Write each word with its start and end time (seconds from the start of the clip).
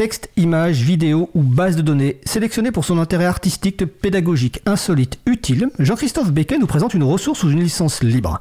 Texte, 0.00 0.30
images, 0.38 0.80
vidéos 0.80 1.28
ou 1.34 1.42
bases 1.42 1.76
de 1.76 1.82
données, 1.82 2.20
sélectionnées 2.24 2.70
pour 2.70 2.86
son 2.86 2.96
intérêt 2.96 3.26
artistique, 3.26 3.84
pédagogique, 3.84 4.62
insolite, 4.64 5.18
utile, 5.26 5.68
Jean-Christophe 5.78 6.32
Becquet 6.32 6.56
nous 6.56 6.66
présente 6.66 6.94
une 6.94 7.02
ressource 7.02 7.40
sous 7.40 7.50
une 7.50 7.60
licence 7.60 8.02
libre. 8.02 8.40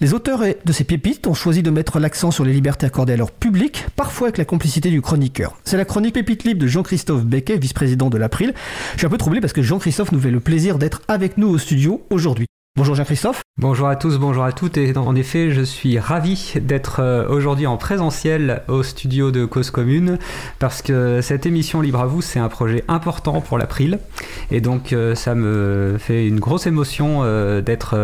Les 0.00 0.14
auteurs 0.14 0.40
de 0.40 0.72
ces 0.72 0.84
pépites 0.84 1.26
ont 1.26 1.34
choisi 1.34 1.62
de 1.62 1.68
mettre 1.68 1.98
l'accent 1.98 2.30
sur 2.30 2.46
les 2.46 2.54
libertés 2.54 2.86
accordées 2.86 3.12
à 3.12 3.18
leur 3.18 3.30
public, 3.30 3.84
parfois 3.94 4.28
avec 4.28 4.38
la 4.38 4.46
complicité 4.46 4.88
du 4.88 5.02
chroniqueur. 5.02 5.58
C'est 5.64 5.76
la 5.76 5.84
chronique 5.84 6.14
Pépite 6.14 6.44
libre 6.44 6.62
de 6.62 6.66
Jean-Christophe 6.66 7.26
Becquet, 7.26 7.58
vice-président 7.58 8.08
de 8.08 8.16
l'April. 8.16 8.54
Je 8.94 9.00
suis 9.00 9.06
un 9.06 9.10
peu 9.10 9.18
troublé 9.18 9.42
parce 9.42 9.52
que 9.52 9.60
Jean-Christophe 9.60 10.12
nous 10.12 10.20
fait 10.20 10.30
le 10.30 10.40
plaisir 10.40 10.78
d'être 10.78 11.02
avec 11.08 11.36
nous 11.36 11.48
au 11.48 11.58
studio 11.58 12.06
aujourd'hui. 12.08 12.46
Bonjour 12.76 12.94
Jean-Christophe. 12.94 13.40
Bonjour 13.56 13.88
à 13.88 13.96
tous, 13.96 14.18
bonjour 14.18 14.44
à 14.44 14.52
toutes. 14.52 14.76
Et 14.76 14.94
en 14.98 15.16
effet, 15.16 15.50
je 15.50 15.62
suis 15.62 15.98
ravi 15.98 16.52
d'être 16.60 17.00
euh, 17.00 17.26
aujourd'hui 17.26 17.66
en 17.66 17.78
présentiel 17.78 18.62
au 18.68 18.82
studio 18.82 19.30
de 19.30 19.46
Cause 19.46 19.70
Commune 19.70 20.18
parce 20.58 20.82
que 20.82 21.22
cette 21.22 21.46
émission 21.46 21.80
Libre 21.80 22.00
à 22.00 22.06
vous, 22.06 22.20
c'est 22.20 22.38
un 22.38 22.50
projet 22.50 22.84
important 22.86 23.40
pour 23.40 23.56
l'April. 23.56 23.98
Et 24.50 24.60
donc, 24.60 24.92
euh, 24.92 25.14
ça 25.14 25.34
me 25.34 25.96
fait 25.98 26.28
une 26.28 26.38
grosse 26.38 26.66
émotion 26.66 27.20
euh, 27.22 27.62
d'être 27.62 27.96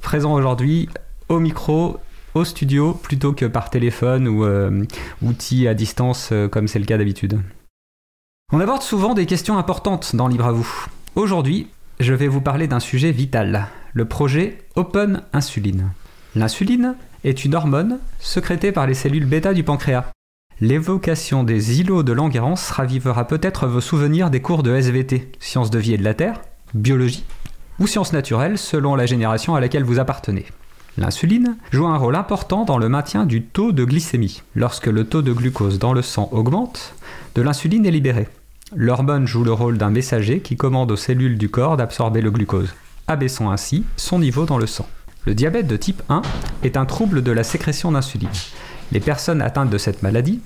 présent 0.00 0.32
aujourd'hui 0.32 0.88
au 1.28 1.38
micro 1.38 1.98
au 2.32 2.46
studio 2.46 2.94
plutôt 2.94 3.34
que 3.34 3.44
par 3.44 3.68
téléphone 3.68 4.26
ou 4.26 4.46
outil 5.22 5.68
à 5.68 5.74
distance 5.74 6.32
comme 6.50 6.66
c'est 6.66 6.78
le 6.78 6.86
cas 6.86 6.96
d'habitude. 6.96 7.40
On 8.52 8.60
aborde 8.60 8.82
souvent 8.82 9.12
des 9.12 9.26
questions 9.26 9.58
importantes 9.58 10.16
dans 10.16 10.28
Libre 10.28 10.46
à 10.46 10.52
vous. 10.52 10.86
Aujourd'hui, 11.14 11.68
je 12.00 12.14
vais 12.14 12.26
vous 12.26 12.40
parler 12.40 12.66
d'un 12.66 12.80
sujet 12.80 13.12
vital, 13.12 13.68
le 13.94 14.04
projet 14.04 14.58
Open 14.74 15.22
Insuline. 15.32 15.92
L'insuline 16.34 16.96
est 17.22 17.44
une 17.44 17.54
hormone 17.54 18.00
sécrétée 18.18 18.72
par 18.72 18.88
les 18.88 18.94
cellules 18.94 19.24
bêta 19.24 19.54
du 19.54 19.62
pancréas. 19.62 20.10
L'évocation 20.60 21.44
des 21.44 21.80
îlots 21.80 22.02
de 22.02 22.12
Langerhans 22.12 22.54
ravivera 22.70 23.26
peut-être 23.28 23.68
vos 23.68 23.80
souvenirs 23.80 24.30
des 24.30 24.42
cours 24.42 24.64
de 24.64 24.74
SVT, 24.74 25.30
sciences 25.38 25.70
de 25.70 25.78
vie 25.78 25.94
et 25.94 25.98
de 25.98 26.04
la 26.04 26.14
Terre, 26.14 26.40
biologie 26.74 27.24
ou 27.78 27.86
sciences 27.86 28.12
naturelles 28.12 28.58
selon 28.58 28.96
la 28.96 29.06
génération 29.06 29.54
à 29.54 29.60
laquelle 29.60 29.84
vous 29.84 30.00
appartenez. 30.00 30.46
L'insuline 30.96 31.56
joue 31.70 31.86
un 31.86 31.96
rôle 31.96 32.16
important 32.16 32.64
dans 32.64 32.78
le 32.78 32.88
maintien 32.88 33.26
du 33.26 33.42
taux 33.42 33.72
de 33.72 33.84
glycémie. 33.84 34.42
Lorsque 34.56 34.86
le 34.86 35.04
taux 35.04 35.22
de 35.22 35.32
glucose 35.32 35.78
dans 35.78 35.92
le 35.92 36.02
sang 36.02 36.28
augmente, 36.32 36.94
de 37.36 37.42
l'insuline 37.42 37.86
est 37.86 37.92
libérée. 37.92 38.28
L'hormone 38.74 39.26
joue 39.26 39.44
le 39.44 39.52
rôle 39.52 39.78
d'un 39.78 39.90
messager 39.90 40.40
qui 40.40 40.56
commande 40.56 40.90
aux 40.90 40.96
cellules 40.96 41.38
du 41.38 41.48
corps 41.48 41.76
d'absorber 41.76 42.20
le 42.20 42.30
glucose, 42.30 42.74
abaissant 43.06 43.50
ainsi 43.50 43.84
son 43.96 44.18
niveau 44.18 44.46
dans 44.46 44.58
le 44.58 44.66
sang. 44.66 44.86
Le 45.26 45.34
diabète 45.34 45.66
de 45.66 45.76
type 45.76 46.02
1 46.08 46.22
est 46.62 46.76
un 46.76 46.84
trouble 46.84 47.22
de 47.22 47.32
la 47.32 47.44
sécrétion 47.44 47.92
d'insuline. 47.92 48.28
Les 48.92 49.00
personnes 49.00 49.40
atteintes 49.40 49.70
de 49.70 49.78
cette 49.78 50.02
maladie, 50.02 50.40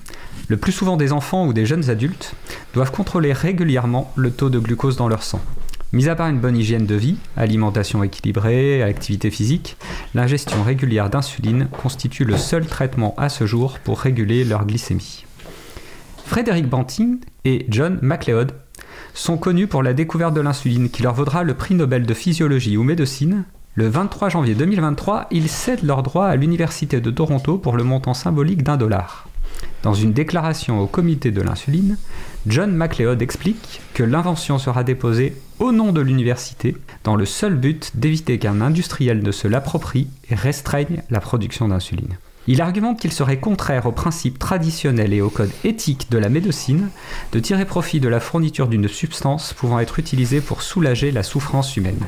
le 0.47 0.57
plus 0.57 0.71
souvent 0.71 0.97
des 0.97 1.11
enfants 1.11 1.45
ou 1.45 1.53
des 1.53 1.65
jeunes 1.65 1.89
adultes, 1.89 2.33
doivent 2.73 2.91
contrôler 2.91 3.33
régulièrement 3.33 4.11
le 4.15 4.31
taux 4.31 4.49
de 4.49 4.59
glucose 4.59 4.95
dans 4.95 5.09
leur 5.09 5.23
sang. 5.23 5.41
Mis 5.91 6.07
à 6.07 6.15
part 6.15 6.29
une 6.29 6.39
bonne 6.39 6.55
hygiène 6.55 6.85
de 6.85 6.95
vie, 6.95 7.17
alimentation 7.35 8.03
équilibrée, 8.03 8.83
activité 8.83 9.31
physique, 9.31 9.75
l'ingestion 10.13 10.61
régulière 10.63 11.09
d'insuline 11.09 11.67
constitue 11.81 12.25
le 12.25 12.37
seul 12.37 12.67
traitement 12.67 13.15
à 13.17 13.27
ce 13.27 13.45
jour 13.45 13.79
pour 13.79 13.99
réguler 13.99 14.43
leur 14.43 14.65
glycémie. 14.65 15.25
Frédéric 16.25 16.69
Banting 16.69 17.17
et 17.43 17.65
John 17.69 17.97
MacLeod 18.03 18.51
sont 19.13 19.37
connus 19.37 19.67
pour 19.67 19.83
la 19.83 19.93
découverte 19.93 20.33
de 20.33 20.41
l'insuline 20.41 20.89
qui 20.89 21.03
leur 21.03 21.13
vaudra 21.13 21.43
le 21.43 21.53
prix 21.53 21.75
Nobel 21.75 22.05
de 22.05 22.13
physiologie 22.13 22.77
ou 22.77 22.83
médecine. 22.83 23.43
Le 23.75 23.87
23 23.87 24.29
janvier 24.29 24.55
2023, 24.55 25.27
ils 25.31 25.49
cèdent 25.49 25.83
leurs 25.83 26.03
droits 26.03 26.27
à 26.27 26.35
l'Université 26.35 27.01
de 27.01 27.11
Toronto 27.11 27.57
pour 27.57 27.77
le 27.77 27.83
montant 27.83 28.13
symbolique 28.13 28.63
d'un 28.63 28.77
dollar. 28.77 29.27
Dans 29.83 29.93
une 29.93 30.13
déclaration 30.13 30.79
au 30.81 30.87
comité 30.87 31.31
de 31.31 31.41
l'insuline, 31.41 31.97
John 32.47 32.71
MacLeod 32.71 33.21
explique 33.21 33.81
que 33.93 34.03
l'invention 34.03 34.57
sera 34.57 34.83
déposée 34.83 35.35
au 35.59 35.71
nom 35.71 35.91
de 35.91 36.01
l'université 36.01 36.75
dans 37.03 37.15
le 37.15 37.25
seul 37.25 37.55
but 37.55 37.91
d'éviter 37.95 38.39
qu'un 38.39 38.61
industriel 38.61 39.21
ne 39.23 39.31
se 39.31 39.47
l'approprie 39.47 40.07
et 40.29 40.35
restreigne 40.35 41.01
la 41.09 41.19
production 41.19 41.67
d'insuline. 41.67 42.17
Il 42.51 42.63
argumente 42.63 42.99
qu'il 42.99 43.13
serait 43.13 43.39
contraire 43.39 43.85
aux 43.85 43.91
principes 43.91 44.39
traditionnels 44.39 45.13
et 45.13 45.21
au 45.21 45.29
code 45.29 45.51
éthique 45.63 46.09
de 46.09 46.17
la 46.17 46.29
médecine 46.29 46.89
de 47.31 47.39
tirer 47.39 47.63
profit 47.63 47.99
de 47.99 48.09
la 48.09 48.19
fourniture 48.19 48.67
d'une 48.67 48.87
substance 48.87 49.53
pouvant 49.53 49.79
être 49.79 49.99
utilisée 49.99 50.41
pour 50.41 50.63
soulager 50.63 51.11
la 51.11 51.21
souffrance 51.21 51.77
humaine. 51.77 51.99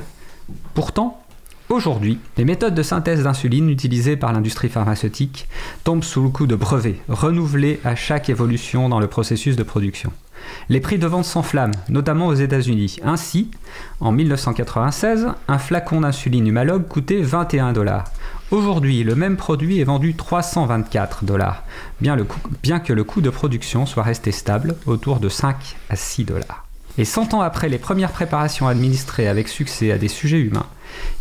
Pourtant, 0.74 1.22
aujourd'hui, 1.70 2.18
les 2.38 2.46
méthodes 2.46 2.74
de 2.74 2.82
synthèse 2.82 3.22
d'insuline 3.22 3.70
utilisées 3.70 4.18
par 4.18 4.34
l'industrie 4.34 4.70
pharmaceutique 4.70 5.48
tombent 5.84 6.04
sous 6.04 6.24
le 6.24 6.30
coup 6.30 6.48
de 6.48 6.56
brevets, 6.56 6.98
renouvelés 7.08 7.80
à 7.84 7.96
chaque 7.96 8.28
évolution 8.28 8.90
dans 8.90 9.00
le 9.00 9.06
processus 9.06 9.56
de 9.56 9.64
production. 9.64 10.12
Les 10.70 10.80
prix 10.80 10.98
de 10.98 11.06
vente 11.06 11.26
s'enflamment, 11.26 11.76
notamment 11.88 12.26
aux 12.26 12.34
États-Unis. 12.34 12.98
Ainsi, 13.04 13.52
en 14.00 14.12
1996, 14.12 15.28
un 15.48 15.58
flacon 15.60 16.02
d'insuline 16.02 16.48
humalogue 16.48 16.88
coûtait 16.88 17.22
21 17.22 17.74
dollars. 17.74 18.06
Aujourd'hui, 18.52 19.06
le 19.06 19.16
même 19.16 19.38
produit 19.38 19.80
est 19.80 19.86
vendu 19.86 20.14
324 20.14 21.24
dollars, 21.24 21.64
bien, 22.02 22.18
que 22.82 22.92
le 22.92 23.04
coût 23.06 23.22
de 23.22 23.30
production 23.30 23.86
soit 23.86 24.04
resté 24.04 24.34
stable 24.34 24.76
autour 24.86 25.22
de 25.22 25.30
5 25.30 25.78
à 25.90 25.96
6 25.96 26.26
dollars. 26.26 26.66
Et 26.98 27.06
100 27.06 27.34
ans 27.34 27.40
après 27.40 27.70
les 27.70 27.78
premières 27.78 28.12
préparations 28.12 28.68
administrées 28.68 29.30
avec 29.30 29.48
succès 29.48 29.94
à 29.94 29.98
des 29.98 30.10
sujets 30.10 30.42
humains, 30.42 30.66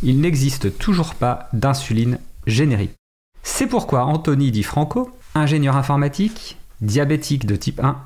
il 0.03 0.21
n'existe 0.21 0.77
toujours 0.77 1.15
pas 1.15 1.49
d'insuline 1.53 2.19
générique. 2.49 2.97
C'est 3.45 3.69
pourquoi 3.69 4.07
Anthony 4.07 4.51
Di 4.51 4.65
Franco, 4.65 5.13
ingénieur 5.37 5.77
informatique, 5.77 6.57
diabétique 6.81 7.47
de 7.47 7.55
type 7.55 7.79
1, 7.79 7.97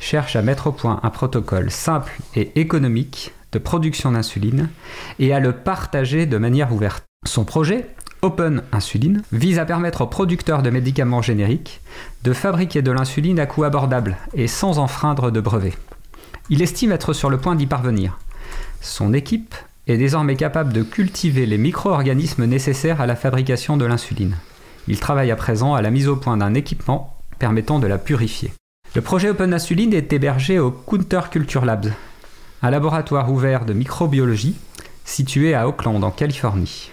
cherche 0.00 0.34
à 0.34 0.40
mettre 0.40 0.68
au 0.68 0.72
point 0.72 0.98
un 1.02 1.10
protocole 1.10 1.70
simple 1.70 2.18
et 2.34 2.58
économique 2.58 3.32
de 3.52 3.58
production 3.58 4.12
d'insuline 4.12 4.70
et 5.18 5.34
à 5.34 5.40
le 5.40 5.52
partager 5.52 6.24
de 6.24 6.38
manière 6.38 6.72
ouverte. 6.72 7.04
Son 7.26 7.44
projet 7.44 7.86
Open 8.24 8.62
Insuline 8.70 9.22
vise 9.32 9.58
à 9.58 9.64
permettre 9.64 10.02
aux 10.02 10.06
producteurs 10.06 10.62
de 10.62 10.70
médicaments 10.70 11.22
génériques 11.22 11.80
de 12.22 12.32
fabriquer 12.32 12.80
de 12.80 12.92
l'insuline 12.92 13.40
à 13.40 13.46
coût 13.46 13.64
abordable 13.64 14.16
et 14.32 14.46
sans 14.46 14.78
enfreindre 14.78 15.32
de 15.32 15.40
brevets. 15.40 15.76
Il 16.48 16.62
estime 16.62 16.92
être 16.92 17.14
sur 17.14 17.30
le 17.30 17.38
point 17.38 17.56
d'y 17.56 17.66
parvenir. 17.66 18.20
Son 18.80 19.12
équipe 19.12 19.56
est 19.88 19.96
désormais 19.96 20.36
capable 20.36 20.72
de 20.72 20.84
cultiver 20.84 21.46
les 21.46 21.58
micro-organismes 21.58 22.44
nécessaires 22.44 23.00
à 23.00 23.06
la 23.06 23.16
fabrication 23.16 23.76
de 23.76 23.86
l'insuline. 23.86 24.36
Il 24.86 25.00
travaille 25.00 25.32
à 25.32 25.36
présent 25.36 25.74
à 25.74 25.82
la 25.82 25.90
mise 25.90 26.06
au 26.06 26.14
point 26.14 26.36
d'un 26.36 26.54
équipement 26.54 27.18
permettant 27.40 27.80
de 27.80 27.88
la 27.88 27.98
purifier. 27.98 28.52
Le 28.94 29.00
projet 29.00 29.30
Open 29.30 29.52
Insuline 29.52 29.94
est 29.94 30.12
hébergé 30.12 30.60
au 30.60 30.70
Counter 30.70 31.22
Culture 31.28 31.64
Labs, 31.64 31.90
un 32.62 32.70
laboratoire 32.70 33.32
ouvert 33.32 33.64
de 33.64 33.72
microbiologie 33.72 34.54
situé 35.04 35.54
à 35.54 35.66
Oakland 35.66 36.04
en 36.04 36.12
Californie. 36.12 36.92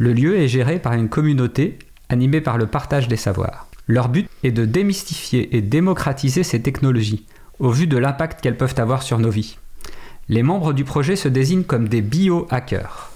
Le 0.00 0.14
lieu 0.14 0.38
est 0.38 0.48
géré 0.48 0.78
par 0.78 0.94
une 0.94 1.10
communauté 1.10 1.78
animée 2.08 2.40
par 2.40 2.56
le 2.56 2.66
partage 2.66 3.06
des 3.06 3.18
savoirs. 3.18 3.66
Leur 3.86 4.08
but 4.08 4.30
est 4.42 4.50
de 4.50 4.64
démystifier 4.64 5.54
et 5.54 5.60
démocratiser 5.60 6.42
ces 6.42 6.62
technologies, 6.62 7.26
au 7.58 7.68
vu 7.68 7.86
de 7.86 7.98
l'impact 7.98 8.40
qu'elles 8.40 8.56
peuvent 8.56 8.76
avoir 8.78 9.02
sur 9.02 9.18
nos 9.18 9.28
vies. 9.28 9.58
Les 10.30 10.42
membres 10.42 10.72
du 10.72 10.84
projet 10.84 11.16
se 11.16 11.28
désignent 11.28 11.64
comme 11.64 11.86
des 11.86 12.00
biohackers. 12.00 13.10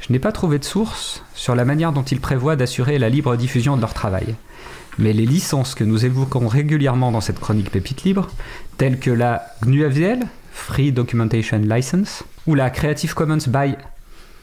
Je 0.00 0.10
n'ai 0.10 0.18
pas 0.18 0.32
trouvé 0.32 0.58
de 0.58 0.64
source 0.64 1.22
sur 1.34 1.54
la 1.54 1.66
manière 1.66 1.92
dont 1.92 2.02
ils 2.02 2.18
prévoient 2.20 2.56
d'assurer 2.56 2.98
la 2.98 3.10
libre 3.10 3.36
diffusion 3.36 3.76
de 3.76 3.82
leur 3.82 3.92
travail. 3.92 4.36
Mais 4.98 5.12
les 5.12 5.26
licences 5.26 5.74
que 5.74 5.84
nous 5.84 6.06
évoquons 6.06 6.48
régulièrement 6.48 7.12
dans 7.12 7.20
cette 7.20 7.40
chronique 7.40 7.70
Pépite 7.70 8.04
Libre, 8.04 8.30
telles 8.78 9.00
que 9.00 9.10
la 9.10 9.42
GNU-FDL, 9.66 10.20
Free 10.50 10.92
Documentation 10.92 11.58
License, 11.58 12.24
ou 12.46 12.54
la 12.54 12.70
Creative 12.70 13.12
Commons 13.12 13.48
by 13.48 13.74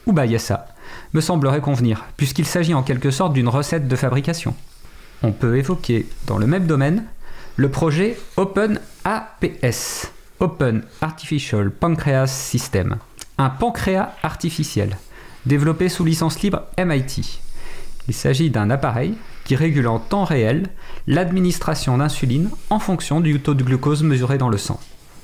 ou 0.06 0.12
by 0.12 0.38
SA, 0.38 0.68
me 1.12 1.20
semblerait 1.20 1.60
convenir, 1.60 2.04
puisqu'il 2.16 2.46
s'agit 2.46 2.74
en 2.74 2.82
quelque 2.82 3.10
sorte 3.10 3.32
d'une 3.32 3.48
recette 3.48 3.88
de 3.88 3.96
fabrication. 3.96 4.54
On 5.22 5.32
peut 5.32 5.56
évoquer 5.56 6.06
dans 6.26 6.38
le 6.38 6.46
même 6.46 6.66
domaine 6.66 7.04
le 7.56 7.70
projet 7.70 8.16
Open 8.36 8.80
APS, 9.04 10.12
Open 10.40 10.82
Artificial 11.00 11.70
Pancreas 11.70 12.28
System, 12.28 12.96
un 13.36 13.50
pancréas 13.50 14.14
artificiel, 14.22 14.96
développé 15.46 15.88
sous 15.88 16.04
licence 16.04 16.40
libre 16.40 16.62
MIT. 16.78 17.40
Il 18.06 18.14
s'agit 18.14 18.50
d'un 18.50 18.70
appareil 18.70 19.14
qui 19.44 19.56
régule 19.56 19.88
en 19.88 19.98
temps 19.98 20.24
réel 20.24 20.68
l'administration 21.06 21.98
d'insuline 21.98 22.50
en 22.70 22.78
fonction 22.78 23.20
du 23.20 23.40
taux 23.40 23.54
de 23.54 23.64
glucose 23.64 24.02
mesuré 24.02 24.38
dans 24.38 24.48
le 24.48 24.58
sang. 24.58 24.78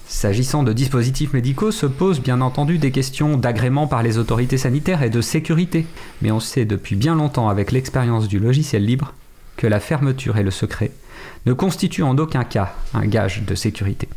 S'agissant 0.07 0.63
de 0.63 0.73
dispositifs 0.73 1.33
médicaux, 1.33 1.71
se 1.71 1.87
posent 1.87 2.21
bien 2.21 2.41
entendu 2.41 2.79
des 2.79 2.91
questions 2.91 3.37
d'agrément 3.37 3.87
par 3.87 4.03
les 4.03 4.19
autorités 4.19 4.59
sanitaires 4.59 5.03
et 5.03 5.11
de 5.11 5.21
sécurité. 5.21 5.87
Mais 6.21 6.31
on 6.31 6.41
sait 6.41 6.67
depuis 6.67 6.95
bien 6.95 7.15
longtemps 7.15 7.49
avec 7.49 7.73
l'expérience 7.73 8.29
du 8.29 8.39
logiciel 8.39 8.85
libre 8.85 9.15
que 9.57 9.67
la 9.67 9.81
fermeture 9.81 10.37
et 10.37 10.43
le 10.43 10.51
secret 10.51 10.91
ne 11.47 11.53
constituent 11.53 12.03
en 12.03 12.19
aucun 12.19 12.45
cas 12.45 12.75
un 12.93 13.07
gage 13.07 13.43
de 13.43 13.55
sécurité. 13.55 14.09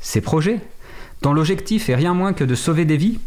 Ces 0.00 0.20
projets, 0.20 0.60
dont 1.22 1.32
l'objectif 1.32 1.88
est 1.88 1.94
rien 1.94 2.12
moins 2.12 2.32
que 2.32 2.44
de 2.44 2.54
sauver 2.54 2.84
des 2.84 2.98
vies, 2.98 3.18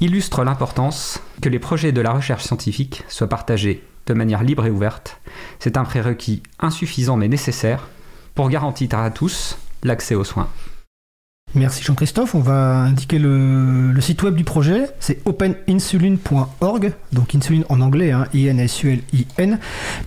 illustrent 0.00 0.44
l'importance 0.44 1.20
que 1.42 1.48
les 1.48 1.58
projets 1.58 1.92
de 1.92 2.00
la 2.00 2.12
recherche 2.12 2.44
scientifique 2.44 3.04
soient 3.08 3.28
partagés 3.28 3.82
de 4.06 4.14
manière 4.14 4.42
libre 4.42 4.66
et 4.66 4.70
ouverte. 4.70 5.20
C'est 5.58 5.76
un 5.76 5.84
prérequis 5.84 6.42
insuffisant 6.60 7.16
mais 7.16 7.28
nécessaire 7.28 7.88
pour 8.34 8.48
garantir 8.48 8.98
à 8.98 9.10
tous 9.10 9.58
l'accès 9.82 10.14
aux 10.14 10.24
soins. 10.24 10.48
Merci 11.56 11.82
Jean-Christophe. 11.82 12.34
On 12.34 12.40
va 12.40 12.80
indiquer 12.80 13.18
le, 13.18 13.94
site 14.00 14.22
web 14.22 14.34
du 14.34 14.44
projet. 14.44 14.88
C'est 15.00 15.20
openinsuline.org. 15.24 16.92
Donc 17.12 17.34
insuline 17.34 17.64
en 17.70 17.80
anglais, 17.80 18.12
hein, 18.12 18.26
I-N-S-U-L-I-N. 18.34 19.58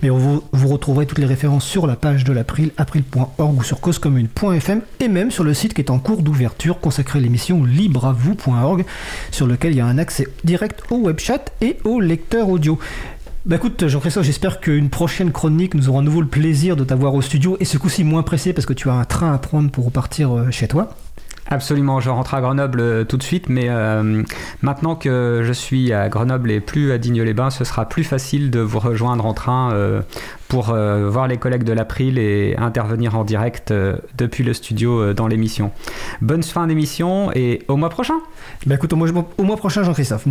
Mais 0.02 0.10
vous, 0.10 0.42
retrouverez 0.52 1.06
toutes 1.06 1.18
les 1.18 1.26
références 1.26 1.64
sur 1.64 1.88
la 1.88 1.96
page 1.96 2.22
de 2.22 2.32
l'April, 2.32 2.70
april.org 2.76 3.58
ou 3.58 3.64
sur 3.64 3.80
causecommune.fm 3.80 4.82
et 5.00 5.08
même 5.08 5.32
sur 5.32 5.42
le 5.42 5.52
site 5.52 5.74
qui 5.74 5.80
est 5.80 5.90
en 5.90 5.98
cours 5.98 6.22
d'ouverture 6.22 6.78
consacré 6.78 7.18
à 7.18 7.22
l'émission 7.22 7.64
libreavou.org 7.64 8.84
sur 9.32 9.48
lequel 9.48 9.72
il 9.72 9.78
y 9.78 9.80
a 9.80 9.86
un 9.86 9.98
accès 9.98 10.28
direct 10.44 10.84
au 10.90 10.98
web 10.98 11.18
chat 11.18 11.52
et 11.60 11.78
au 11.82 11.98
lecteur 11.98 12.48
audio. 12.48 12.78
Bah 13.44 13.56
écoute 13.56 13.88
Jean-Christophe, 13.88 14.26
j'espère 14.26 14.60
qu'une 14.60 14.90
prochaine 14.90 15.32
chronique, 15.32 15.74
nous 15.74 15.88
aurons 15.88 16.00
à 16.00 16.02
nouveau 16.02 16.20
le 16.20 16.28
plaisir 16.28 16.76
de 16.76 16.84
t'avoir 16.84 17.14
au 17.14 17.22
studio 17.22 17.56
et 17.58 17.64
ce 17.64 17.78
coup-ci 17.78 18.04
moins 18.04 18.22
pressé 18.22 18.52
parce 18.52 18.66
que 18.66 18.74
tu 18.74 18.88
as 18.88 18.92
un 18.92 19.04
train 19.04 19.32
à 19.32 19.38
prendre 19.38 19.70
pour 19.70 19.86
repartir 19.86 20.36
euh, 20.36 20.50
chez 20.50 20.68
toi. 20.68 20.94
Absolument, 21.52 21.98
je 21.98 22.10
rentre 22.10 22.34
à 22.34 22.40
Grenoble 22.40 22.80
euh, 22.80 23.04
tout 23.04 23.16
de 23.16 23.24
suite, 23.24 23.48
mais 23.48 23.66
euh, 23.68 24.22
maintenant 24.62 24.94
que 24.94 25.42
je 25.44 25.52
suis 25.52 25.92
à 25.92 26.08
Grenoble 26.08 26.52
et 26.52 26.60
plus 26.60 26.92
à 26.92 26.98
Digne-les-Bains, 26.98 27.50
ce 27.50 27.64
sera 27.64 27.88
plus 27.88 28.04
facile 28.04 28.52
de 28.52 28.60
vous 28.60 28.78
rejoindre 28.78 29.26
en 29.26 29.34
train 29.34 29.72
euh, 29.72 30.00
pour 30.46 30.74
voir 30.74 31.28
les 31.28 31.36
collègues 31.36 31.62
de 31.62 31.72
l'April 31.72 32.18
et 32.18 32.56
intervenir 32.58 33.16
en 33.16 33.22
direct 33.22 33.72
depuis 34.18 34.42
le 34.42 34.52
studio 34.52 35.14
dans 35.14 35.28
l'émission. 35.28 35.70
Bonne 36.22 36.42
fin 36.42 36.66
d'émission 36.66 37.30
et 37.36 37.62
au 37.68 37.76
mois 37.76 37.88
prochain 37.88 38.16
Bah 38.66 38.74
écoute, 38.74 38.92
au 38.92 38.96
mois 39.44 39.56
prochain 39.56 39.84
Jean-Christophe. 39.84 40.26